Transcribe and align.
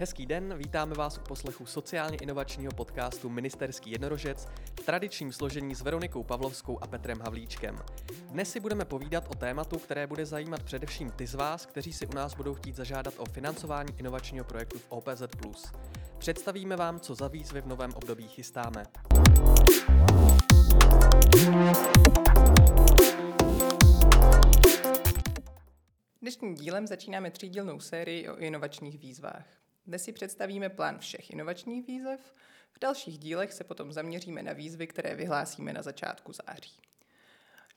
Hezký 0.00 0.26
den, 0.26 0.54
vítáme 0.58 0.94
vás 0.94 1.18
u 1.18 1.20
poslechu 1.20 1.66
sociálně 1.66 2.16
inovačního 2.16 2.72
podcastu 2.72 3.28
Ministerský 3.28 3.90
jednorožec 3.90 4.48
v 4.80 4.84
tradičním 4.86 5.32
složení 5.32 5.74
s 5.74 5.82
Veronikou 5.82 6.22
Pavlovskou 6.22 6.78
a 6.82 6.86
Petrem 6.86 7.20
Havlíčkem. 7.20 7.78
Dnes 8.30 8.50
si 8.50 8.60
budeme 8.60 8.84
povídat 8.84 9.28
o 9.28 9.34
tématu, 9.34 9.78
které 9.78 10.06
bude 10.06 10.26
zajímat 10.26 10.62
především 10.62 11.10
ty 11.10 11.26
z 11.26 11.34
vás, 11.34 11.66
kteří 11.66 11.92
si 11.92 12.06
u 12.06 12.14
nás 12.14 12.34
budou 12.34 12.54
chtít 12.54 12.76
zažádat 12.76 13.14
o 13.16 13.24
financování 13.24 13.92
inovačního 13.98 14.44
projektu 14.44 14.78
v 14.78 14.86
OPZ+. 14.88 15.22
Představíme 16.18 16.76
vám, 16.76 17.00
co 17.00 17.14
za 17.14 17.28
výzvy 17.28 17.60
v 17.60 17.66
novém 17.66 17.90
období 17.94 18.28
chystáme. 18.28 18.84
Dnešním 26.22 26.54
dílem 26.54 26.86
začínáme 26.86 27.30
třídílnou 27.30 27.80
sérii 27.80 28.28
o 28.28 28.36
inovačních 28.36 28.98
výzvách. 28.98 29.59
Dnes 29.86 30.04
si 30.04 30.12
představíme 30.12 30.68
plán 30.68 30.98
všech 30.98 31.30
inovačních 31.30 31.86
výzev, 31.86 32.34
v 32.72 32.78
dalších 32.80 33.18
dílech 33.18 33.52
se 33.52 33.64
potom 33.64 33.92
zaměříme 33.92 34.42
na 34.42 34.52
výzvy, 34.52 34.86
které 34.86 35.14
vyhlásíme 35.14 35.72
na 35.72 35.82
začátku 35.82 36.32
září. 36.32 36.80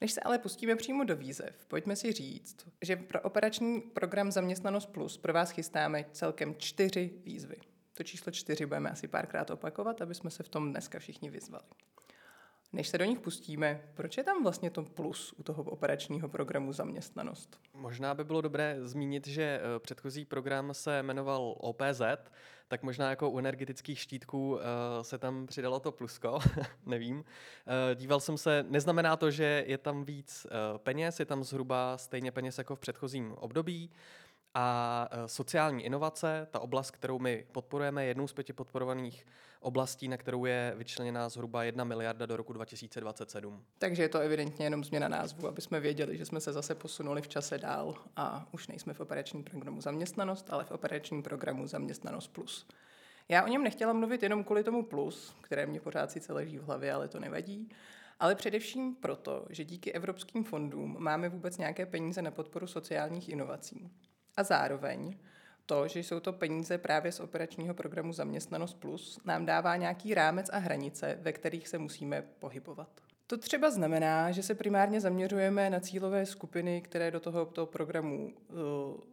Než 0.01 0.11
se 0.11 0.21
ale 0.21 0.39
pustíme 0.39 0.75
přímo 0.75 1.03
do 1.03 1.15
výzev, 1.15 1.65
pojďme 1.67 1.95
si 1.95 2.11
říct, 2.11 2.67
že 2.81 2.95
pro 2.95 3.21
operační 3.21 3.81
program 3.81 4.31
Zaměstnanost 4.31 4.85
Plus 4.85 5.17
pro 5.17 5.33
vás 5.33 5.51
chystáme 5.51 6.05
celkem 6.11 6.55
čtyři 6.55 7.11
výzvy. 7.23 7.55
To 7.93 8.03
číslo 8.03 8.31
čtyři 8.31 8.65
budeme 8.65 8.89
asi 8.89 9.07
párkrát 9.07 9.49
opakovat, 9.49 10.01
aby 10.01 10.15
jsme 10.15 10.29
se 10.29 10.43
v 10.43 10.49
tom 10.49 10.71
dneska 10.71 10.99
všichni 10.99 11.29
vyzvali. 11.29 11.65
Než 12.73 12.87
se 12.87 12.97
do 12.97 13.05
nich 13.05 13.19
pustíme, 13.19 13.81
proč 13.93 14.17
je 14.17 14.23
tam 14.23 14.43
vlastně 14.43 14.69
to 14.69 14.83
plus 14.83 15.33
u 15.37 15.43
toho 15.43 15.63
operačního 15.63 16.29
programu 16.29 16.73
zaměstnanost? 16.73 17.59
Možná 17.73 18.13
by 18.13 18.23
bylo 18.23 18.41
dobré 18.41 18.77
zmínit, 18.81 19.27
že 19.27 19.43
eh, 19.43 19.79
předchozí 19.79 20.25
program 20.25 20.73
se 20.73 21.03
jmenoval 21.03 21.55
OPZ, 21.57 22.01
tak 22.67 22.83
možná 22.83 23.09
jako 23.09 23.29
u 23.29 23.39
energetických 23.39 23.99
štítků 23.99 24.51
uh, 24.51 24.59
se 25.01 25.17
tam 25.17 25.47
přidalo 25.47 25.79
to 25.79 25.91
plusko, 25.91 26.39
nevím. 26.85 27.17
Uh, 27.17 27.23
díval 27.95 28.19
jsem 28.19 28.37
se, 28.37 28.65
neznamená 28.69 29.15
to, 29.15 29.31
že 29.31 29.63
je 29.67 29.77
tam 29.77 30.03
víc 30.03 30.47
peněz, 30.77 31.19
je 31.19 31.25
tam 31.25 31.43
zhruba 31.43 31.97
stejně 31.97 32.31
peněz 32.31 32.57
jako 32.57 32.75
v 32.75 32.79
předchozím 32.79 33.33
období. 33.33 33.89
A 34.53 35.07
e, 35.11 35.27
sociální 35.27 35.83
inovace, 35.83 36.47
ta 36.51 36.59
oblast, 36.59 36.91
kterou 36.91 37.19
my 37.19 37.45
podporujeme, 37.51 38.03
je 38.03 38.07
jednou 38.07 38.27
z 38.27 38.33
pěti 38.33 38.53
podporovaných 38.53 39.25
oblastí, 39.59 40.07
na 40.07 40.17
kterou 40.17 40.45
je 40.45 40.73
vyčleněná 40.77 41.29
zhruba 41.29 41.63
1 41.63 41.83
miliarda 41.83 42.25
do 42.25 42.37
roku 42.37 42.53
2027. 42.53 43.63
Takže 43.77 44.03
je 44.03 44.09
to 44.09 44.19
evidentně 44.19 44.65
jenom 44.65 44.83
změna 44.83 45.07
názvu, 45.07 45.47
aby 45.47 45.61
jsme 45.61 45.79
věděli, 45.79 46.17
že 46.17 46.25
jsme 46.25 46.41
se 46.41 46.53
zase 46.53 46.75
posunuli 46.75 47.21
v 47.21 47.27
čase 47.27 47.57
dál 47.57 47.95
a 48.15 48.47
už 48.51 48.67
nejsme 48.67 48.93
v 48.93 48.99
operačním 48.99 49.43
programu 49.43 49.81
zaměstnanost, 49.81 50.47
ale 50.49 50.63
v 50.63 50.71
operačním 50.71 51.23
programu 51.23 51.67
zaměstnanost 51.67 52.27
plus. 52.27 52.67
Já 53.29 53.43
o 53.43 53.47
něm 53.47 53.63
nechtěla 53.63 53.93
mluvit 53.93 54.23
jenom 54.23 54.43
kvůli 54.43 54.63
tomu 54.63 54.83
plus, 54.83 55.35
které 55.41 55.65
mě 55.65 55.79
pořád 55.79 56.11
sice 56.11 56.33
leží 56.33 56.57
v 56.57 56.63
hlavě, 56.63 56.93
ale 56.93 57.07
to 57.07 57.19
nevadí, 57.19 57.69
ale 58.19 58.35
především 58.35 58.95
proto, 58.95 59.45
že 59.49 59.65
díky 59.65 59.91
evropským 59.91 60.43
fondům 60.43 60.95
máme 60.99 61.29
vůbec 61.29 61.57
nějaké 61.57 61.85
peníze 61.85 62.21
na 62.21 62.31
podporu 62.31 62.67
sociálních 62.67 63.29
inovací. 63.29 63.91
A 64.37 64.43
zároveň 64.43 65.17
to, 65.65 65.87
že 65.87 65.99
jsou 65.99 66.19
to 66.19 66.33
peníze 66.33 66.77
právě 66.77 67.11
z 67.11 67.19
operačního 67.19 67.73
programu 67.73 68.13
Zaměstnanost 68.13 68.73
Plus, 68.73 69.19
nám 69.25 69.45
dává 69.45 69.75
nějaký 69.75 70.13
rámec 70.13 70.49
a 70.53 70.57
hranice, 70.57 71.17
ve 71.21 71.33
kterých 71.33 71.67
se 71.67 71.77
musíme 71.77 72.21
pohybovat. 72.21 72.89
To 73.27 73.37
třeba 73.37 73.71
znamená, 73.71 74.31
že 74.31 74.43
se 74.43 74.55
primárně 74.55 75.01
zaměřujeme 75.01 75.69
na 75.69 75.79
cílové 75.79 76.25
skupiny, 76.25 76.81
které 76.81 77.11
do 77.11 77.19
toho, 77.19 77.45
toho 77.45 77.67
programu 77.67 78.33
uh, 78.33 78.57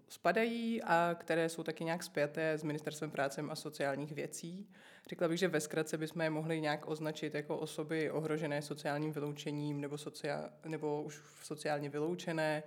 spadají 0.09 0.83
a 0.83 1.17
které 1.19 1.49
jsou 1.49 1.63
taky 1.63 1.85
nějak 1.85 2.03
spjaté 2.03 2.53
s 2.53 2.63
Ministerstvem 2.63 3.11
práce 3.11 3.43
a 3.51 3.55
sociálních 3.55 4.13
věcí. 4.13 4.69
Řekla 5.09 5.29
bych, 5.29 5.39
že 5.39 5.49
ve 5.49 5.61
zkratce 5.61 5.99
bychom 5.99 6.23
je 6.23 6.31
mohli 6.31 6.61
nějak 6.61 6.89
označit 6.89 7.35
jako 7.35 7.59
osoby 7.59 8.11
ohrožené 8.11 8.63
sociálním 8.63 9.13
vyloučením 9.13 9.81
nebo, 9.81 9.99
sociál, 9.99 10.51
nebo 10.67 11.03
už 11.03 11.21
sociálně 11.43 11.89
vyloučené, 11.89 12.63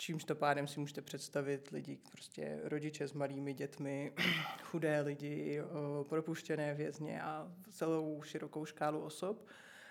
čímž 0.00 0.24
to 0.24 0.34
pádem 0.34 0.66
si 0.66 0.80
můžete 0.80 1.02
představit 1.02 1.68
lidi, 1.70 1.98
prostě 2.12 2.60
rodiče 2.64 3.08
s 3.08 3.12
malými 3.12 3.54
dětmi, 3.54 4.12
chudé 4.62 5.00
lidi, 5.00 5.62
propuštěné 6.08 6.74
vězně 6.74 7.22
a 7.22 7.52
celou 7.70 8.22
širokou 8.22 8.64
škálu 8.64 9.00
osob. 9.00 9.46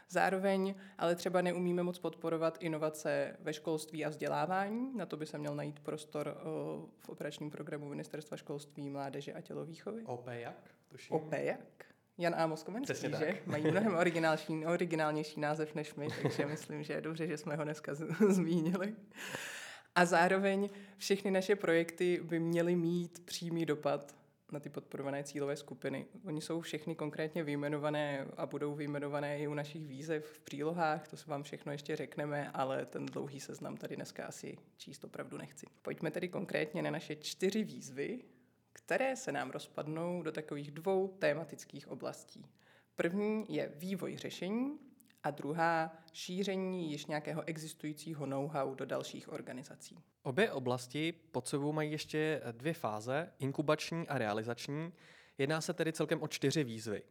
Zároveň 0.10 0.76
ale 0.98 1.16
třeba 1.16 1.42
neumíme 1.42 1.84
moc 1.84 2.00
podporovat 2.00 2.58
inovace 2.60 3.36
ve 3.40 3.54
školství 3.54 4.06
a 4.06 4.10
vzdělávání. 4.10 4.98
Na 4.98 5.06
to 5.06 5.18
by 5.18 5.26
se 5.26 5.38
měl 5.38 5.56
najít 5.56 5.80
prostor 5.80 6.38
v 7.00 7.10
operačním 7.10 7.50
programu 7.52 7.90
Ministerstva 7.90 8.38
školství, 8.38 8.90
mládeže 8.90 9.34
a 9.34 9.42
tělovýchovy. 9.42 10.04
OP 10.06 10.28
jak? 10.28 10.56
Tuším. 10.88 11.16
OP 11.16 11.32
jak? 11.32 11.60
Jan 12.18 12.36
Amos 12.36 12.64
Komenský, 12.64 13.10
že? 13.20 13.40
Mají 13.46 13.72
mnohem 13.72 13.96
originálnější, 13.98 14.66
originálnější 14.66 15.40
název 15.40 15.76
než 15.76 15.96
my, 15.96 16.08
takže 16.22 16.46
myslím, 16.46 16.84
že 16.84 16.94
je 16.94 17.02
dobře, 17.02 17.28
že 17.28 17.38
jsme 17.38 17.56
ho 17.56 17.64
dneska 17.64 17.94
z- 17.94 18.08
zmínili. 18.30 18.96
A 20.00 20.06
zároveň 20.06 20.70
všechny 20.98 21.32
naše 21.32 21.56
projekty 21.56 22.20
by 22.24 22.40
měly 22.40 22.76
mít 22.76 23.26
přímý 23.26 23.66
dopad 23.66 24.16
na 24.52 24.60
ty 24.60 24.70
podporované 24.70 25.24
cílové 25.24 25.56
skupiny. 25.56 26.06
Oni 26.26 26.42
jsou 26.42 26.62
všechny 26.62 26.96
konkrétně 26.96 27.44
vyjmenované 27.44 28.28
a 28.38 28.46
budou 28.46 28.76
vyjmenované 28.76 29.40
i 29.40 29.48
u 29.48 29.54
našich 29.54 29.88
výzev 29.88 30.26
v 30.26 30.40
přílohách, 30.40 31.08
to 31.08 31.18
se 31.18 31.30
vám 31.30 31.44
všechno 31.44 31.72
ještě 31.72 31.96
řekneme, 31.96 32.52
ale 32.54 32.86
ten 32.86 33.06
dlouhý 33.06 33.40
seznam 33.40 33.78
tady 33.78 33.96
dneska 33.96 34.26
asi 34.26 34.58
číst 34.78 35.04
opravdu 35.04 35.38
nechci. 35.38 35.66
Pojďme 35.82 36.12
tedy 36.12 36.28
konkrétně 36.28 36.82
na 36.82 36.92
naše 36.92 37.16
čtyři 37.16 37.64
výzvy, 37.64 38.20
které 38.74 39.16
se 39.16 39.32
nám 39.32 39.52
rozpadnou 39.52 40.22
do 40.22 40.32
takových 40.32 40.72
dvou 40.72 41.08
tématických 41.08 41.88
oblastí. 41.88 42.46
První 42.96 43.46
je 43.50 43.72
vývoj 43.76 44.18
řešení 44.18 44.80
a 45.24 45.32
druhá 45.32 45.92
šíření 46.14 46.92
již 46.92 47.06
nějakého 47.06 47.44
existujícího 47.46 48.26
know-how 48.26 48.76
do 48.76 48.86
dalších 48.86 49.34
organizací. 49.34 50.04
Obě 50.24 50.52
oblasti 50.52 51.12
pod 51.12 51.48
sebou 51.48 51.72
mají 51.72 51.92
ještě 51.92 52.42
dvě 52.52 52.74
fáze, 52.74 53.32
inkubační 53.40 54.08
a 54.08 54.18
realizační. 54.18 54.94
Jedná 55.38 55.62
se 55.62 55.74
tedy 55.74 55.94
celkem 55.94 56.22
o 56.22 56.28
čtyři 56.28 56.64
výzvy. 56.64 57.04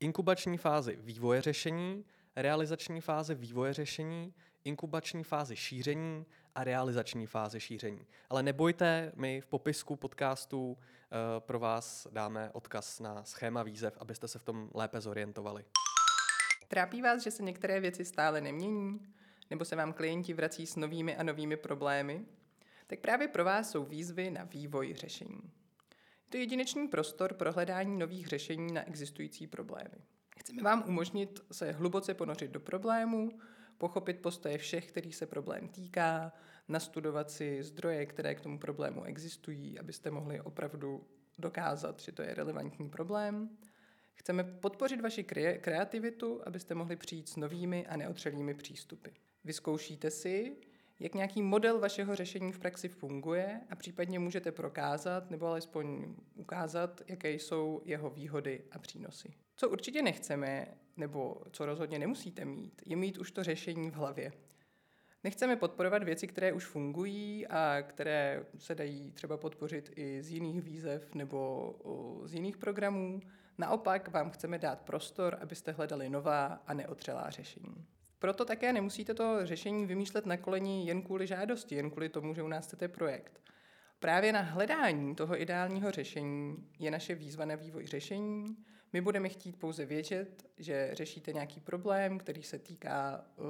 Inkubační 0.00 0.58
fázi 0.58 0.98
vývoje 1.00 1.42
řešení, 1.42 2.04
realizační 2.36 3.00
fáze 3.00 3.34
vývoje 3.34 3.72
řešení, 3.72 4.34
inkubační 4.64 5.24
fázi 5.24 5.56
šíření 5.56 6.26
a 6.54 6.64
realizační 6.64 7.26
fáze 7.26 7.60
šíření. 7.60 8.06
Ale 8.30 8.42
nebojte, 8.42 9.12
my 9.14 9.40
v 9.40 9.46
popisku 9.46 9.96
podcastu 9.96 10.70
uh, 10.70 10.76
pro 11.38 11.58
vás 11.58 12.06
dáme 12.10 12.50
odkaz 12.52 13.00
na 13.00 13.24
schéma 13.24 13.62
výzev, 13.62 13.96
abyste 14.00 14.28
se 14.28 14.38
v 14.38 14.44
tom 14.44 14.70
lépe 14.74 15.00
zorientovali. 15.00 15.64
Trápí 16.68 17.02
vás, 17.02 17.22
že 17.22 17.30
se 17.30 17.42
některé 17.42 17.80
věci 17.80 18.04
stále 18.04 18.40
nemění? 18.40 19.00
Nebo 19.50 19.64
se 19.64 19.76
vám 19.76 19.92
klienti 19.92 20.34
vrací 20.34 20.66
s 20.66 20.76
novými 20.76 21.16
a 21.16 21.22
novými 21.22 21.56
problémy? 21.56 22.26
Tak 22.86 23.00
právě 23.00 23.28
pro 23.28 23.44
vás 23.44 23.70
jsou 23.70 23.84
výzvy 23.84 24.30
na 24.30 24.44
vývoj 24.44 24.94
řešení. 24.94 25.40
Je 26.24 26.30
to 26.30 26.36
jedinečný 26.36 26.88
prostor 26.88 27.34
pro 27.34 27.52
hledání 27.52 27.98
nových 27.98 28.26
řešení 28.26 28.72
na 28.72 28.88
existující 28.88 29.46
problémy. 29.46 30.04
Chceme 30.38 30.62
vám 30.62 30.84
umožnit 30.86 31.40
se 31.52 31.72
hluboce 31.72 32.14
ponořit 32.14 32.50
do 32.50 32.60
problému, 32.60 33.38
pochopit 33.78 34.20
postoje 34.20 34.58
všech, 34.58 34.88
kterých 34.88 35.16
se 35.16 35.26
problém 35.26 35.68
týká, 35.68 36.32
nastudovat 36.68 37.30
si 37.30 37.62
zdroje, 37.62 38.06
které 38.06 38.34
k 38.34 38.40
tomu 38.40 38.58
problému 38.58 39.04
existují, 39.04 39.78
abyste 39.78 40.10
mohli 40.10 40.40
opravdu 40.40 41.06
dokázat, 41.38 42.00
že 42.00 42.12
to 42.12 42.22
je 42.22 42.34
relevantní 42.34 42.88
problém– 42.90 43.50
Chceme 44.18 44.44
podpořit 44.44 45.00
vaši 45.00 45.24
kreativitu, 45.60 46.40
abyste 46.46 46.74
mohli 46.74 46.96
přijít 46.96 47.28
s 47.28 47.36
novými 47.36 47.86
a 47.86 47.96
neotřelými 47.96 48.54
přístupy. 48.54 49.10
Vyzkoušíte 49.44 50.10
si, 50.10 50.56
jak 51.00 51.14
nějaký 51.14 51.42
model 51.42 51.80
vašeho 51.80 52.14
řešení 52.16 52.52
v 52.52 52.58
praxi 52.58 52.88
funguje 52.88 53.60
a 53.70 53.76
případně 53.76 54.18
můžete 54.18 54.52
prokázat 54.52 55.30
nebo 55.30 55.46
alespoň 55.46 56.14
ukázat, 56.34 57.02
jaké 57.08 57.30
jsou 57.30 57.82
jeho 57.84 58.10
výhody 58.10 58.62
a 58.70 58.78
přínosy. 58.78 59.34
Co 59.56 59.68
určitě 59.68 60.02
nechceme, 60.02 60.66
nebo 60.96 61.42
co 61.50 61.66
rozhodně 61.66 61.98
nemusíte 61.98 62.44
mít, 62.44 62.82
je 62.86 62.96
mít 62.96 63.18
už 63.18 63.30
to 63.30 63.44
řešení 63.44 63.90
v 63.90 63.94
hlavě. 63.94 64.32
Nechceme 65.26 65.56
podporovat 65.56 66.02
věci, 66.02 66.26
které 66.26 66.52
už 66.52 66.64
fungují 66.64 67.46
a 67.46 67.82
které 67.82 68.44
se 68.58 68.74
dají 68.74 69.10
třeba 69.10 69.36
podpořit 69.36 69.92
i 69.96 70.22
z 70.22 70.30
jiných 70.30 70.62
výzev 70.62 71.14
nebo 71.14 71.74
z 72.24 72.34
jiných 72.34 72.56
programů, 72.56 73.20
Naopak 73.58 74.08
vám 74.08 74.30
chceme 74.30 74.58
dát 74.58 74.80
prostor, 74.80 75.38
abyste 75.40 75.72
hledali 75.72 76.08
nová 76.08 76.46
a 76.66 76.74
neotřelá 76.74 77.30
řešení. 77.30 77.86
Proto 78.18 78.44
také 78.44 78.72
nemusíte 78.72 79.14
to 79.14 79.46
řešení 79.46 79.86
vymýšlet 79.86 80.26
na 80.26 80.36
koleni 80.36 80.86
jen 80.86 81.02
kvůli 81.02 81.26
žádosti, 81.26 81.74
jen 81.74 81.90
kvůli 81.90 82.08
tomu, 82.08 82.34
že 82.34 82.42
u 82.42 82.48
nás 82.48 82.66
chcete 82.66 82.88
projekt. 82.88 83.40
Právě 83.98 84.32
na 84.32 84.40
hledání 84.40 85.14
toho 85.14 85.40
ideálního 85.42 85.90
řešení 85.90 86.68
je 86.78 86.90
naše 86.90 87.14
výzva 87.14 87.44
na 87.44 87.54
vývoj 87.54 87.86
řešení. 87.86 88.56
My 88.92 89.00
budeme 89.00 89.28
chtít 89.28 89.56
pouze 89.56 89.84
vědět, 89.84 90.46
že 90.58 90.90
řešíte 90.92 91.32
nějaký 91.32 91.60
problém, 91.60 92.18
který 92.18 92.42
se 92.42 92.58
týká 92.58 93.24
uh, 93.36 93.44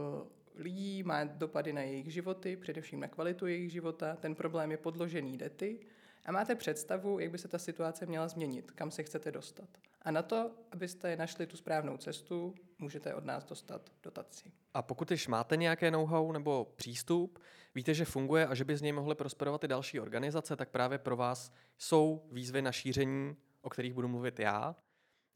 lidí, 0.57 1.03
má 1.03 1.25
dopady 1.25 1.73
na 1.73 1.81
jejich 1.81 2.13
životy, 2.13 2.57
především 2.57 3.01
na 3.01 3.09
kvalitu 3.09 3.47
jejich 3.47 3.73
života. 3.73 4.17
Ten 4.17 4.35
problém 4.35 4.71
je 4.71 4.77
podložený 4.77 5.37
dety 5.37 5.81
a 6.27 6.33
máte 6.33 6.55
představu, 6.55 7.19
jak 7.19 7.31
by 7.31 7.39
se 7.39 7.49
ta 7.49 7.59
situace 7.59 8.07
měla 8.07 8.29
změnit, 8.29 8.71
kam 8.71 8.91
se 8.91 9.03
chcete 9.03 9.33
dostat. 9.33 9.69
A 10.03 10.11
na 10.11 10.23
to, 10.23 10.51
abyste 10.73 11.17
našli 11.17 11.47
tu 11.47 11.57
správnou 11.57 11.97
cestu, 11.97 12.55
můžete 12.79 13.15
od 13.15 13.25
nás 13.25 13.45
dostat 13.45 13.91
dotaci. 14.03 14.53
A 14.75 14.83
pokud 14.83 15.11
již 15.11 15.29
máte 15.29 15.57
nějaké 15.57 15.91
know-how 15.91 16.33
nebo 16.33 16.73
přístup, 16.77 17.39
víte, 17.75 17.95
že 17.95 18.05
funguje 18.05 18.47
a 18.47 18.55
že 18.55 18.65
by 18.65 18.77
z 18.77 18.83
něj 18.83 18.93
mohly 18.93 19.15
prosperovat 19.15 19.65
i 19.65 19.69
další 19.69 20.01
organizace, 20.01 20.57
tak 20.57 20.69
právě 20.69 20.99
pro 20.99 21.17
vás 21.17 21.53
jsou 21.79 22.23
výzvy 22.33 22.63
na 22.63 22.73
šíření, 22.73 23.37
o 23.63 23.71
kterých 23.71 23.95
budu 23.95 24.09
mluvit 24.09 24.39
já. 24.39 24.77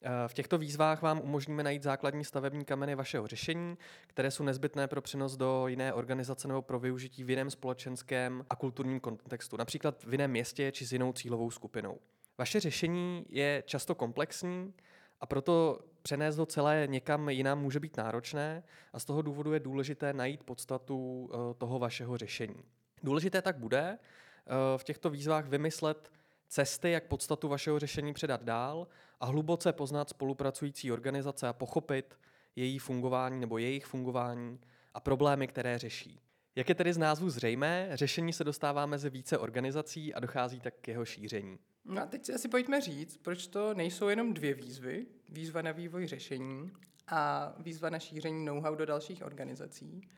Eh, 0.03 0.29
v 0.29 0.35
těchto 0.35 0.59
výzvách 0.59 1.03
vám 1.03 1.21
umožníme 1.21 1.63
najít 1.63 1.83
základní 1.83 2.25
stavební 2.25 2.65
kameny 2.65 2.95
vašeho 2.95 3.27
řešení, 3.27 3.79
které 4.07 4.31
jsou 4.31 4.45
nezbytné 4.45 4.89
pro 4.89 5.03
přenos 5.03 5.37
do 5.37 5.69
jiné 5.69 5.93
organizace 5.93 6.49
nebo 6.49 6.63
pro 6.63 6.81
využití 6.81 7.25
v 7.25 7.31
jiném 7.31 7.51
společenském 7.51 8.45
a 8.51 8.57
kulturním 8.57 9.01
kontextu, 9.01 9.57
například 9.57 10.05
v 10.05 10.13
jiném 10.13 10.31
městě 10.31 10.73
či 10.73 10.87
s 10.87 10.93
jinou 10.93 11.13
cílovou 11.13 11.51
skupinou. 11.51 11.99
Vaše 12.39 12.61
řešení 12.61 13.27
je 13.29 13.63
často 13.67 13.95
komplexní 13.95 14.75
a 15.21 15.27
proto 15.27 15.81
přenést 16.03 16.39
ho 16.39 16.47
celé 16.47 16.87
někam 16.91 17.29
jinam 17.29 17.61
může 17.61 17.81
být 17.81 17.97
náročné 17.97 18.63
a 18.93 18.99
z 18.99 19.05
toho 19.05 19.23
důvodu 19.23 19.53
je 19.53 19.61
důležité 19.61 20.13
najít 20.13 20.43
podstatu 20.43 21.31
eh, 21.33 21.55
toho 21.55 21.79
vašeho 21.79 22.17
řešení. 22.17 22.63
Důležité 23.03 23.43
tak 23.43 23.59
bude 23.59 23.99
eh, 23.99 24.79
v 24.79 24.85
těchto 24.85 25.11
výzvách 25.11 25.47
vymyslet 25.47 26.11
cesty, 26.51 26.91
jak 26.91 27.07
podstatu 27.07 27.49
vašeho 27.49 27.79
řešení 27.79 28.13
předat 28.13 28.43
dál 28.43 28.87
a 29.21 29.27
hluboce 29.27 29.73
poznat 29.73 30.09
spolupracující 30.09 30.93
organizace 30.93 31.49
a 31.49 31.53
pochopit 31.53 32.19
její 32.57 32.79
fungování 32.79 33.41
nebo 33.41 33.59
jejich 33.59 33.87
fungování 33.87 34.61
a 34.95 35.01
problémy, 35.01 35.47
které 35.47 35.79
řeší. 35.79 36.21
Jak 36.57 36.69
je 36.69 36.75
tedy 36.75 36.93
z 36.93 36.99
názvu 36.99 37.31
zřejmé, 37.31 37.91
řešení 37.93 38.33
se 38.33 38.45
dostává 38.45 38.87
mezi 38.87 39.11
více 39.11 39.39
organizací 39.39 40.15
a 40.15 40.21
dochází 40.21 40.61
tak 40.61 40.75
k 40.81 40.89
jeho 40.89 41.05
šíření. 41.05 41.59
No 41.85 42.03
a 42.03 42.07
teď 42.07 42.27
si 42.27 42.35
asi 42.35 42.49
pojďme 42.49 42.81
říct, 42.81 43.17
proč 43.17 43.47
to 43.47 43.75
nejsou 43.75 44.09
jenom 44.09 44.35
dvě 44.35 44.55
výzvy. 44.55 45.07
Výzva 45.29 45.63
na 45.63 45.73
vývoj 45.73 46.07
řešení 46.07 46.71
a 47.09 47.53
výzva 47.59 47.91
na 47.91 47.99
šíření 47.99 48.45
know-how 48.45 48.75
do 48.75 48.87
dalších 48.87 49.25
organizací. 49.25 50.09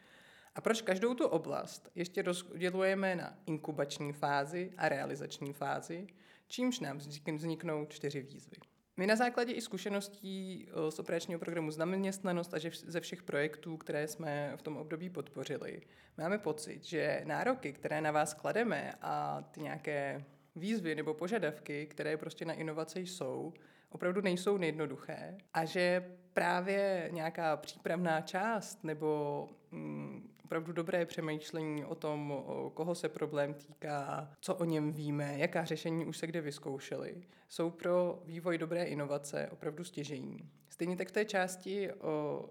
A 0.55 0.61
proč 0.61 0.83
každou 0.83 1.15
tu 1.15 1.27
oblast 1.27 1.91
ještě 1.95 2.23
rozdělujeme 2.23 3.17
na 3.17 3.39
inkubační 3.47 4.13
fázi 4.13 4.73
a 4.77 4.89
realizační 4.89 5.53
fázi, 5.53 6.07
čímž 6.53 6.81
nám 6.81 6.99
vzniknou 7.37 7.87
čtyři 7.87 8.23
výzvy. 8.23 8.57
My 8.97 9.07
na 9.07 9.17
základě 9.17 9.53
i 9.53 9.61
zkušeností 9.61 10.67
eh, 10.69 10.91
z 10.91 10.99
operačního 10.99 11.41
programu 11.41 11.71
Zaměstnanost 11.71 12.55
a 12.55 12.59
ze 12.73 13.01
všech 13.01 13.23
projektů, 13.23 13.77
které 13.77 14.09
jsme 14.09 14.53
v 14.57 14.63
tom 14.63 14.77
období 14.77 15.11
podpořili, 15.11 15.83
máme 16.19 16.39
pocit, 16.39 16.85
že 16.85 17.23
nároky, 17.25 17.73
které 17.73 18.01
na 18.01 18.11
vás 18.11 18.35
klademe 18.35 18.93
a 19.03 19.43
ty 19.51 19.61
nějaké 19.61 20.25
výzvy 20.57 20.95
nebo 20.95 21.15
požadavky, 21.15 21.87
které 21.87 22.17
prostě 22.17 22.45
na 22.45 22.55
inovace 22.55 23.01
jsou, 23.01 23.53
opravdu 23.93 24.21
nejsou 24.21 24.57
nejjednoduché 24.57 25.39
a 25.55 25.65
že 25.65 26.05
právě 26.33 27.09
nějaká 27.13 27.57
přípravná 27.57 28.21
část 28.21 28.85
nebo 28.85 29.49
mm, 29.71 30.33
opravdu 30.45 30.73
dobré 30.73 31.07
přemýšlení 31.07 31.85
o 31.85 31.95
tom, 31.95 32.31
o 32.31 32.71
koho 32.75 32.95
se 32.95 33.09
problém 33.09 33.55
týká, 33.55 34.31
co 34.41 34.55
o 34.55 34.65
něm 34.65 34.93
víme, 34.93 35.35
jaká 35.37 35.65
řešení 35.65 36.07
už 36.07 36.17
se 36.17 36.27
kde 36.27 36.41
vyzkoušeli, 36.41 37.23
jsou 37.49 37.71
pro 37.71 38.23
vývoj 38.25 38.59
dobré 38.59 38.85
inovace 38.85 39.49
opravdu 39.53 39.85
stěžení. 39.85 40.51
Stejně 40.69 40.97
tak 40.97 41.09
v 41.09 41.13
té 41.13 41.25
části, 41.25 41.91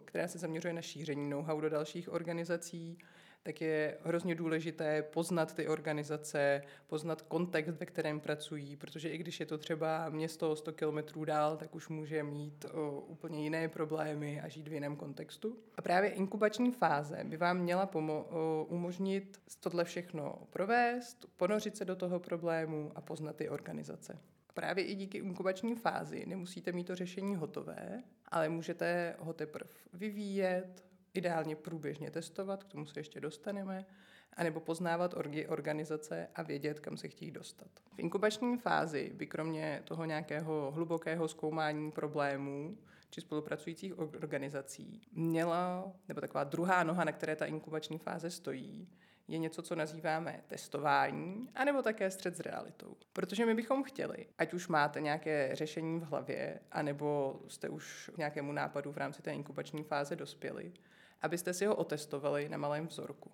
která 0.06 0.28
se 0.28 0.40
zaměřuje 0.40 0.74
na 0.74 0.82
šíření 0.82 1.30
know-how 1.30 1.62
do 1.62 1.70
dalších 1.70 2.14
organizací, 2.14 2.98
tak 3.44 3.62
je 3.62 3.98
hrozně 4.04 4.36
důležité 4.36 5.02
poznat 5.02 5.54
ty 5.54 5.68
organizace, 5.68 6.62
poznat 6.88 7.22
kontext, 7.22 7.80
ve 7.80 7.86
kterém 7.86 8.20
pracují, 8.20 8.76
protože 8.76 9.10
i 9.10 9.18
když 9.18 9.40
je 9.40 9.46
to 9.46 9.58
třeba 9.58 10.10
město 10.10 10.56
100 10.56 10.72
kilometrů 10.72 11.26
dál, 11.26 11.58
tak 11.58 11.76
už 11.76 11.90
může 11.90 12.24
mít 12.24 12.66
o, 12.66 13.02
úplně 13.02 13.44
jiné 13.44 13.70
problémy 13.70 14.42
a 14.42 14.48
žít 14.48 14.68
v 14.68 14.74
jiném 14.74 14.96
kontextu. 14.96 15.58
A 15.76 15.82
právě 15.82 16.10
inkubační 16.10 16.72
fáze 16.72 17.24
by 17.24 17.38
vám 17.38 17.58
měla 17.58 17.88
pomo- 17.88 18.26
o, 18.30 18.66
umožnit 18.70 19.42
tohle 19.60 19.84
všechno 19.84 20.36
provést, 20.50 21.26
ponořit 21.38 21.78
se 21.78 21.86
do 21.86 21.96
toho 21.96 22.20
problému 22.20 22.92
a 22.96 23.02
poznat 23.02 23.36
ty 23.36 23.50
organizace. 23.50 24.20
Právě 24.54 24.86
i 24.86 24.96
díky 24.96 25.18
inkubační 25.18 25.76
fázi 25.76 26.26
nemusíte 26.26 26.72
mít 26.72 26.84
to 26.84 26.96
řešení 26.96 27.36
hotové, 27.36 28.04
ale 28.28 28.50
můžete 28.50 29.16
ho 29.20 29.34
teprve 29.34 29.70
vyvíjet, 29.94 30.91
ideálně 31.13 31.56
průběžně 31.56 32.12
testovat, 32.12 32.63
k 32.63 32.68
tomu 32.68 32.86
se 32.86 33.00
ještě 33.00 33.22
dostaneme, 33.22 33.86
anebo 34.34 34.60
poznávat 34.60 35.13
orgy, 35.13 35.48
organizace 35.48 36.28
a 36.36 36.42
vědět, 36.42 36.80
kam 36.80 36.98
se 36.98 37.08
chtějí 37.08 37.31
dostat. 37.31 37.68
V 37.96 38.00
inkubační 38.00 38.58
fázi 38.58 39.12
by 39.13 39.28
kromě 39.28 39.81
toho 39.86 40.06
nějakého 40.06 40.72
hlubokého 40.72 41.28
zkoumání 41.28 41.92
problémů 41.92 42.78
či 43.10 43.22
spolupracujících 43.22 44.00
organizací 44.00 45.02
měla, 45.12 45.94
nebo 46.08 46.22
taková 46.22 46.44
druhá 46.44 46.84
noha, 46.84 47.04
na 47.04 47.12
které 47.12 47.36
ta 47.36 47.46
inkubační 47.46 47.98
fáze 47.98 48.30
stojí, 48.30 48.90
je 49.28 49.38
něco, 49.38 49.62
co 49.62 49.75
nazýváme 49.75 50.44
testování, 50.48 51.50
anebo 51.56 51.81
také 51.81 52.12
střed 52.12 52.36
s 52.36 52.40
realitou. 52.40 52.98
Protože 53.14 53.46
my 53.46 53.56
bychom 53.56 53.84
chtěli, 53.84 54.28
ať 54.38 54.54
už 54.54 54.68
máte 54.68 55.02
nějaké 55.02 55.50
řešení 55.54 56.00
v 56.00 56.04
hlavě, 56.04 56.60
anebo 56.72 57.40
jste 57.48 57.69
už 57.69 58.12
k 58.14 58.18
nějakému 58.18 58.52
nápadu 58.52 58.92
v 58.92 58.98
rámci 58.98 59.22
té 59.22 59.34
inkubační 59.34 59.84
fáze 59.84 60.16
dospěli, 60.16 60.74
abyste 61.21 61.53
si 61.53 61.65
ho 61.65 61.75
otestovali 61.75 62.50
na 62.50 62.57
malém 62.57 62.88
vzorku. 62.88 63.31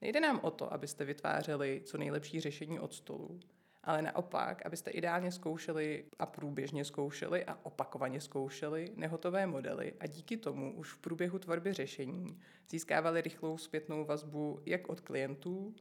Nejde 0.00 0.20
nám 0.20 0.40
o 0.42 0.50
to, 0.50 0.72
abyste 0.72 1.04
vytvářeli 1.04 1.82
co 1.84 1.98
nejlepší 1.98 2.40
řešení 2.40 2.80
od 2.80 2.94
stolu, 2.94 3.40
ale 3.84 4.02
naopak, 4.02 4.66
abyste 4.66 4.90
ideálně 4.90 5.32
zkoušeli 5.32 6.04
a 6.18 6.26
průběžně 6.26 6.84
zkoušeli 6.84 7.44
a 7.44 7.58
opakovaně 7.62 8.20
zkoušeli 8.20 8.92
nehotové 8.96 9.46
modely 9.46 9.94
a 10.00 10.06
díky 10.06 10.36
tomu 10.36 10.74
už 10.76 10.92
v 10.92 10.98
průběhu 10.98 11.38
tvorby 11.38 11.72
řešení 11.72 12.40
získávali 12.70 13.20
rychlou 13.20 13.58
zpětnou 13.58 14.04
vazbu 14.04 14.60
jak 14.66 14.88
od 14.88 15.00
klientů, 15.00 15.74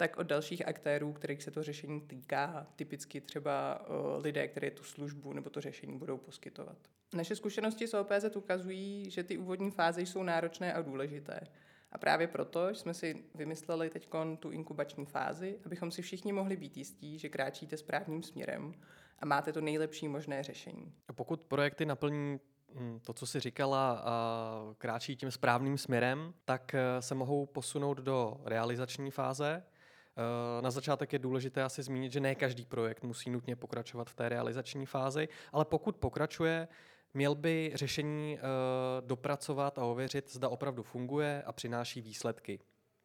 tak 0.00 0.16
od 0.16 0.26
dalších 0.26 0.68
aktérů, 0.68 1.12
kterých 1.12 1.42
se 1.42 1.50
to 1.50 1.62
řešení 1.62 2.00
týká, 2.00 2.66
typicky 2.76 3.20
třeba 3.20 3.86
lidé, 4.18 4.48
které 4.48 4.70
tu 4.70 4.84
službu 4.84 5.32
nebo 5.32 5.50
to 5.50 5.60
řešení 5.60 5.98
budou 5.98 6.16
poskytovat. 6.16 6.76
Naše 7.14 7.36
zkušenosti 7.36 7.86
s 7.86 7.94
OPZ 7.94 8.36
ukazují, 8.36 9.10
že 9.10 9.24
ty 9.24 9.38
úvodní 9.38 9.70
fáze 9.70 10.02
jsou 10.02 10.22
náročné 10.22 10.72
a 10.72 10.82
důležité. 10.82 11.40
A 11.92 11.98
právě 11.98 12.26
proto 12.26 12.68
jsme 12.68 12.94
si 12.94 13.24
vymysleli 13.34 13.90
teď 13.90 14.08
tu 14.38 14.50
inkubační 14.50 15.06
fázi, 15.06 15.58
abychom 15.64 15.90
si 15.90 16.02
všichni 16.02 16.32
mohli 16.32 16.56
být 16.56 16.76
jistí, 16.76 17.18
že 17.18 17.28
kráčíte 17.28 17.76
správným 17.76 18.22
směrem 18.22 18.74
a 19.18 19.26
máte 19.26 19.52
to 19.52 19.60
nejlepší 19.60 20.08
možné 20.08 20.42
řešení. 20.42 20.92
A 21.08 21.12
pokud 21.12 21.40
projekty 21.40 21.86
naplní 21.86 22.40
hm, 22.74 23.00
to, 23.04 23.12
co 23.12 23.26
si 23.26 23.40
říkala, 23.40 24.02
a 24.04 24.74
kráčí 24.78 25.16
tím 25.16 25.30
správným 25.30 25.78
směrem, 25.78 26.34
tak 26.44 26.74
eh, 26.74 27.02
se 27.02 27.14
mohou 27.14 27.46
posunout 27.46 27.98
do 27.98 28.40
realizační 28.44 29.10
fáze. 29.10 29.62
Eh, 30.20 30.62
na 30.62 30.70
začátek 30.70 31.12
je 31.12 31.18
důležité 31.18 31.62
asi 31.62 31.82
zmínit, 31.82 32.12
že 32.12 32.20
ne 32.20 32.34
každý 32.34 32.64
projekt 32.64 33.04
musí 33.04 33.30
nutně 33.30 33.56
pokračovat 33.56 34.10
v 34.10 34.14
té 34.14 34.28
realizační 34.28 34.86
fázi, 34.86 35.28
ale 35.52 35.64
pokud 35.64 35.96
pokračuje, 35.96 36.68
Měl 37.14 37.34
by 37.34 37.72
řešení 37.74 38.38
uh, 38.38 39.06
dopracovat 39.06 39.78
a 39.78 39.84
ověřit, 39.84 40.32
zda 40.32 40.48
opravdu 40.48 40.82
funguje 40.82 41.42
a 41.46 41.52
přináší 41.52 42.00
výsledky. 42.00 42.58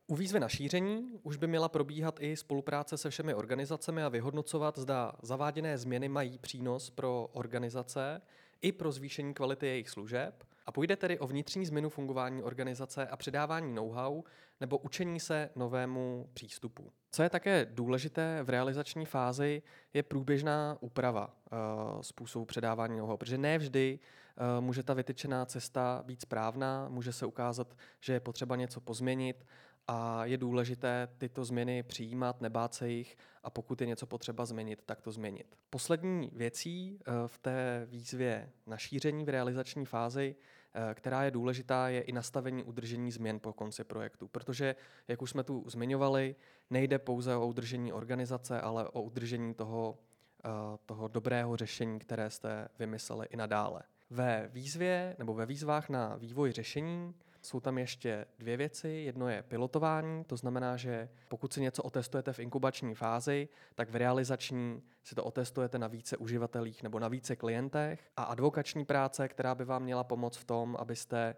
U 0.07 0.15
výzvy 0.15 0.39
na 0.39 0.49
šíření 0.49 1.19
už 1.23 1.37
by 1.37 1.47
měla 1.47 1.69
probíhat 1.69 2.19
i 2.21 2.37
spolupráce 2.37 2.97
se 2.97 3.09
všemi 3.09 3.33
organizacemi 3.33 4.03
a 4.03 4.09
vyhodnocovat, 4.09 4.77
zda 4.79 5.13
zaváděné 5.21 5.77
změny 5.77 6.09
mají 6.09 6.37
přínos 6.37 6.89
pro 6.89 7.29
organizace 7.33 8.21
i 8.61 8.71
pro 8.71 8.91
zvýšení 8.91 9.33
kvality 9.33 9.67
jejich 9.67 9.89
služeb 9.89 10.43
a 10.65 10.71
půjde 10.71 10.95
tedy 10.95 11.19
o 11.19 11.27
vnitřní 11.27 11.65
změnu 11.65 11.89
fungování 11.89 12.43
organizace 12.43 13.07
a 13.07 13.17
předávání 13.17 13.75
know-how 13.75 14.23
nebo 14.61 14.77
učení 14.77 15.19
se 15.19 15.49
novému 15.55 16.29
přístupu. 16.33 16.91
Co 17.11 17.23
je 17.23 17.29
také 17.29 17.65
důležité 17.71 18.43
v 18.43 18.49
realizační 18.49 19.05
fázi, 19.05 19.61
je 19.93 20.03
průběžná 20.03 20.77
úprava 20.79 21.27
uh, 21.27 22.01
způsobu 22.01 22.45
předávání 22.45 22.97
know-how, 22.97 23.17
protože 23.17 23.37
ne 23.37 23.57
vždy 23.57 23.99
uh, 23.99 24.63
může 24.65 24.83
ta 24.83 24.93
vytyčená 24.93 25.45
cesta 25.45 26.03
být 26.05 26.21
správná, 26.21 26.89
může 26.89 27.13
se 27.13 27.25
ukázat, 27.25 27.77
že 27.99 28.13
je 28.13 28.19
potřeba 28.19 28.55
něco 28.55 28.81
pozměnit 28.81 29.45
a 29.87 30.25
je 30.25 30.37
důležité 30.37 31.07
tyto 31.17 31.45
změny 31.45 31.83
přijímat, 31.83 32.41
nebát 32.41 32.73
se 32.73 32.89
jich 32.89 33.17
a 33.43 33.49
pokud 33.49 33.81
je 33.81 33.87
něco 33.87 34.05
potřeba 34.05 34.45
změnit, 34.45 34.83
tak 34.85 35.01
to 35.01 35.11
změnit. 35.11 35.55
Poslední 35.69 36.29
věcí 36.33 36.99
uh, 37.07 37.27
v 37.27 37.37
té 37.37 37.87
výzvě 37.89 38.51
na 38.67 38.77
šíření 38.77 39.25
v 39.25 39.29
realizační 39.29 39.85
fázi 39.85 40.35
Eh, 40.77 40.93
která 40.93 41.23
je 41.23 41.31
důležitá, 41.31 41.89
je 41.89 42.01
i 42.01 42.11
nastavení 42.11 42.63
udržení 42.63 43.11
změn 43.11 43.39
po 43.39 43.53
konci 43.53 43.83
projektu. 43.83 44.27
Protože, 44.27 44.75
jak 45.07 45.21
už 45.21 45.29
jsme 45.29 45.43
tu 45.43 45.63
zmiňovali, 45.67 46.35
nejde 46.69 46.99
pouze 46.99 47.35
o 47.35 47.47
udržení 47.47 47.93
organizace, 47.93 48.61
ale 48.61 48.89
o 48.89 49.01
udržení 49.01 49.53
toho, 49.53 49.97
eh, 50.45 50.49
toho 50.85 51.07
dobrého 51.07 51.55
řešení, 51.55 51.99
které 51.99 52.29
jste 52.29 52.67
vymysleli 52.79 53.27
i 53.29 53.37
nadále. 53.37 53.81
Ve 54.09 54.49
výzvě 54.53 55.15
nebo 55.19 55.33
ve 55.33 55.45
výzvách 55.45 55.89
na 55.89 56.15
vývoj 56.15 56.51
řešení 56.51 57.13
jsou 57.45 57.59
tam 57.59 57.77
ještě 57.77 58.25
dvě 58.39 58.57
věci. 58.57 58.89
Jedno 58.89 59.29
je 59.29 59.43
pilotování, 59.43 60.23
to 60.23 60.37
znamená, 60.37 60.77
že 60.77 61.09
pokud 61.29 61.53
si 61.53 61.61
něco 61.61 61.83
otestujete 61.83 62.33
v 62.33 62.39
inkubační 62.39 62.95
fázi, 62.95 63.47
tak 63.75 63.89
v 63.89 63.95
realizační 63.95 64.81
si 65.03 65.15
to 65.15 65.23
otestujete 65.23 65.79
na 65.79 65.87
více 65.87 66.17
uživatelích 66.17 66.83
nebo 66.83 66.99
na 66.99 67.07
více 67.07 67.35
klientech. 67.35 68.11
A 68.17 68.23
advokační 68.23 68.85
práce, 68.85 69.27
která 69.27 69.55
by 69.55 69.65
vám 69.65 69.83
měla 69.83 70.03
pomoct 70.03 70.37
v 70.37 70.43
tom, 70.43 70.75
abyste 70.79 71.35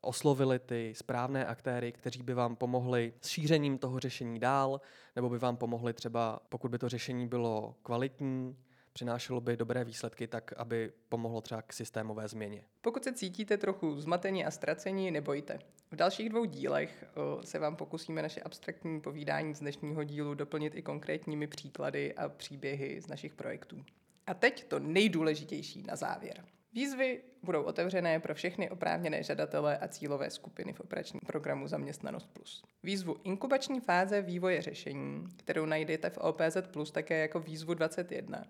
oslovili 0.00 0.58
ty 0.58 0.92
správné 0.96 1.46
aktéry, 1.46 1.92
kteří 1.92 2.22
by 2.22 2.34
vám 2.34 2.56
pomohli 2.56 3.14
s 3.20 3.28
šířením 3.28 3.78
toho 3.78 4.00
řešení 4.00 4.38
dál, 4.38 4.80
nebo 5.16 5.28
by 5.28 5.38
vám 5.38 5.56
pomohli 5.56 5.92
třeba, 5.92 6.40
pokud 6.48 6.70
by 6.70 6.78
to 6.78 6.88
řešení 6.88 7.28
bylo 7.28 7.74
kvalitní, 7.82 8.56
přinášelo 8.92 9.40
by 9.40 9.56
dobré 9.56 9.84
výsledky 9.84 10.26
tak, 10.26 10.52
aby 10.56 10.92
pomohlo 11.08 11.40
třeba 11.40 11.62
k 11.62 11.72
systémové 11.72 12.28
změně. 12.28 12.64
Pokud 12.80 13.04
se 13.04 13.12
cítíte 13.12 13.56
trochu 13.56 14.00
zmatení 14.00 14.44
a 14.44 14.50
ztracení, 14.50 15.10
nebojte. 15.10 15.58
V 15.90 15.96
dalších 15.96 16.28
dvou 16.28 16.44
dílech 16.44 17.04
se 17.44 17.58
vám 17.58 17.76
pokusíme 17.76 18.22
naše 18.22 18.40
abstraktní 18.40 19.00
povídání 19.00 19.54
z 19.54 19.60
dnešního 19.60 20.04
dílu 20.04 20.34
doplnit 20.34 20.74
i 20.74 20.82
konkrétními 20.82 21.46
příklady 21.46 22.14
a 22.14 22.28
příběhy 22.28 23.00
z 23.00 23.06
našich 23.06 23.34
projektů. 23.34 23.84
A 24.26 24.34
teď 24.34 24.68
to 24.68 24.78
nejdůležitější 24.78 25.82
na 25.82 25.96
závěr. 25.96 26.44
Výzvy 26.74 27.20
budou 27.42 27.62
otevřené 27.62 28.20
pro 28.20 28.34
všechny 28.34 28.70
oprávněné 28.70 29.22
žadatele 29.22 29.78
a 29.78 29.88
cílové 29.88 30.30
skupiny 30.30 30.72
v 30.72 30.80
operačním 30.80 31.20
programu 31.26 31.68
Zaměstnanost 31.68 32.28
Plus. 32.32 32.62
Výzvu 32.82 33.16
Inkubační 33.24 33.80
fáze 33.80 34.22
vývoje 34.22 34.62
řešení, 34.62 35.26
kterou 35.36 35.66
najdete 35.66 36.10
v 36.10 36.18
OPZ 36.18 36.56
Plus 36.70 36.90
také 36.90 37.18
jako 37.18 37.40
výzvu 37.40 37.74
21, 37.74 38.44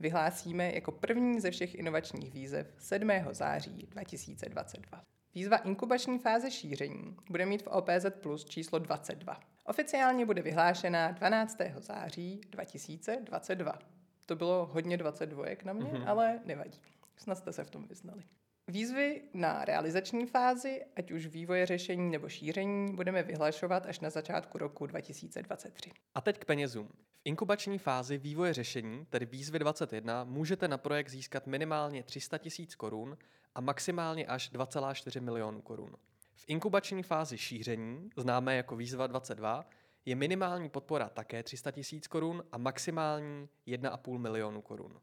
vyhlásíme 0.00 0.72
jako 0.74 0.92
první 0.92 1.40
ze 1.40 1.50
všech 1.50 1.74
inovačních 1.74 2.32
výzev 2.32 2.74
7. 2.78 3.10
září 3.30 3.86
2022. 3.90 5.04
Výzva 5.34 5.56
inkubační 5.56 6.18
fáze 6.18 6.50
šíření 6.50 7.16
bude 7.30 7.46
mít 7.46 7.62
v 7.62 7.66
OPZ 7.66 8.06
Plus 8.20 8.44
číslo 8.44 8.78
22. 8.78 9.40
Oficiálně 9.64 10.26
bude 10.26 10.42
vyhlášena 10.42 11.10
12. 11.10 11.58
září 11.76 12.40
2022. 12.50 13.78
To 14.26 14.36
bylo 14.36 14.66
hodně 14.66 14.96
22 14.96 15.44
na 15.64 15.72
mě, 15.72 15.90
mm-hmm. 15.90 16.08
ale 16.08 16.40
nevadí. 16.44 16.80
Snad 17.16 17.38
jste 17.38 17.52
se 17.52 17.64
v 17.64 17.70
tom 17.70 17.86
vyznali. 17.86 18.22
Výzvy 18.68 19.22
na 19.34 19.64
realizační 19.64 20.26
fázi, 20.26 20.84
ať 20.96 21.10
už 21.10 21.26
vývoje 21.26 21.66
řešení 21.66 22.10
nebo 22.10 22.28
šíření, 22.28 22.96
budeme 22.96 23.22
vyhlašovat 23.22 23.86
až 23.86 24.00
na 24.00 24.10
začátku 24.10 24.58
roku 24.58 24.86
2023. 24.86 25.90
A 26.14 26.20
teď 26.20 26.38
k 26.38 26.44
penězům. 26.44 26.88
V 27.20 27.22
inkubační 27.24 27.78
fázi 27.78 28.18
vývoje 28.18 28.54
řešení, 28.54 29.06
tedy 29.06 29.26
výzvy 29.26 29.58
21, 29.58 30.24
můžete 30.24 30.68
na 30.68 30.78
projekt 30.78 31.08
získat 31.08 31.46
minimálně 31.46 32.02
300 32.02 32.38
000 32.58 32.68
korun 32.76 33.18
a 33.54 33.60
maximálně 33.60 34.26
až 34.26 34.52
2,4 34.52 35.20
milionů 35.20 35.62
korun. 35.62 35.96
V 36.34 36.44
inkubační 36.46 37.02
fázi 37.02 37.38
šíření, 37.38 38.10
známé 38.16 38.56
jako 38.56 38.76
výzva 38.76 39.06
22, 39.06 39.64
je 40.04 40.14
minimální 40.16 40.68
podpora 40.68 41.08
také 41.08 41.42
300 41.42 41.72
000 41.92 42.00
korun 42.08 42.44
a 42.52 42.58
maximální 42.58 43.48
1,5 43.66 44.18
milionu 44.18 44.62
korun. 44.62 45.00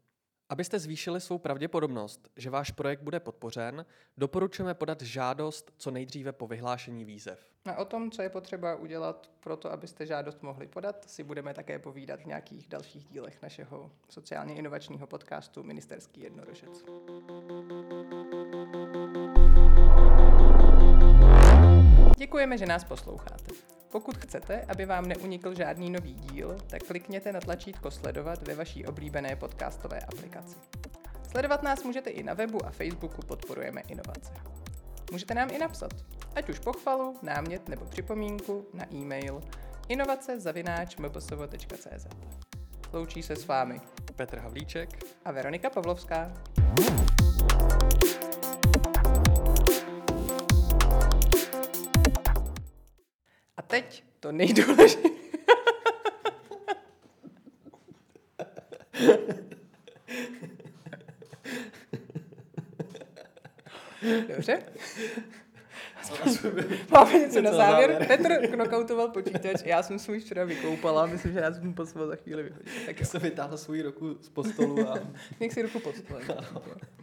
Abyste 0.49 0.79
zvýšili 0.79 1.21
svou 1.21 1.37
pravděpodobnost, 1.37 2.29
že 2.35 2.49
váš 2.49 2.71
projekt 2.71 3.01
bude 3.01 3.19
podpořen, 3.19 3.85
doporučujeme 4.17 4.73
podat 4.73 5.01
žádost 5.01 5.73
co 5.77 5.91
nejdříve 5.91 6.31
po 6.31 6.47
vyhlášení 6.47 7.05
výzev. 7.05 7.39
A 7.65 7.75
o 7.75 7.85
tom, 7.85 8.11
co 8.11 8.21
je 8.21 8.29
potřeba 8.29 8.75
udělat 8.75 9.31
pro 9.39 9.57
to, 9.57 9.71
abyste 9.71 10.05
žádost 10.05 10.43
mohli 10.43 10.67
podat, 10.67 11.09
si 11.09 11.23
budeme 11.23 11.53
také 11.53 11.79
povídat 11.79 12.19
v 12.19 12.25
nějakých 12.25 12.67
dalších 12.67 13.07
dílech 13.07 13.41
našeho 13.41 13.91
sociálně 14.09 14.55
inovačního 14.55 15.07
podcastu 15.07 15.63
Ministerský 15.63 16.21
jednorožec. 16.21 16.83
Děkujeme, 22.17 22.57
že 22.57 22.65
nás 22.65 22.83
posloucháte. 22.83 23.76
Pokud 23.91 24.17
chcete, 24.17 24.61
aby 24.61 24.85
vám 24.85 25.07
neunikl 25.07 25.55
žádný 25.55 25.89
nový 25.89 26.13
díl, 26.13 26.57
tak 26.67 26.83
klikněte 26.83 27.31
na 27.31 27.39
tlačítko 27.39 27.91
sledovat 27.91 28.47
ve 28.47 28.55
vaší 28.55 28.85
oblíbené 28.85 29.35
podcastové 29.35 29.99
aplikaci. 29.99 30.55
Sledovat 31.31 31.63
nás 31.63 31.83
můžete 31.83 32.09
i 32.09 32.23
na 32.23 32.33
webu 32.33 32.65
a 32.65 32.69
Facebooku 32.69 33.21
Podporujeme 33.21 33.81
inovace. 33.81 34.33
Můžete 35.11 35.33
nám 35.33 35.49
i 35.49 35.57
napsat, 35.57 35.91
ať 36.35 36.49
už 36.49 36.59
pochvalu, 36.59 37.19
námět 37.21 37.69
nebo 37.69 37.85
připomínku 37.85 38.67
na 38.73 38.93
e-mail 38.93 39.41
inovace 39.89 40.39
Loučí 42.93 43.23
se 43.23 43.35
s 43.35 43.47
vámi 43.47 43.81
Petr 44.15 44.37
Havlíček 44.37 44.89
a 45.25 45.31
Veronika 45.31 45.69
Pavlovská. 45.69 46.33
A 53.57 53.61
teď 53.61 54.03
to 54.19 54.31
nejdůležitější. 54.31 55.17
Dobře. 64.27 64.63
Máme 66.91 67.13
něco 67.13 67.41
na 67.41 67.51
závěr. 67.51 68.05
Petr 68.07 68.47
knokautoval 68.47 69.09
počítač, 69.09 69.61
já 69.65 69.83
jsem 69.83 69.99
svůj 69.99 70.19
včera 70.19 70.43
vykoupala, 70.43 71.05
myslím, 71.05 71.33
že 71.33 71.39
já 71.39 71.53
jsem 71.53 71.73
poslal 71.73 72.07
za 72.07 72.15
chvíli 72.15 72.43
vyhodit. 72.43 72.85
Tak 72.85 73.05
jsem 73.05 73.21
vytáhl 73.21 73.57
svůj 73.57 73.81
ruku 73.81 74.17
z 74.21 74.29
postolu 74.29 74.89
a... 74.89 74.99
Nech 75.39 75.53
si 75.53 75.61
ruku 75.61 75.79
pod 75.79 75.95
stolem. 75.95 76.23